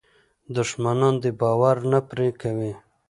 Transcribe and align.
دښمنان 0.55 1.15
دې 1.23 1.31
باور 1.39 1.77
نه 1.91 1.99
پرې 2.09 2.27
کوي. 2.41 2.73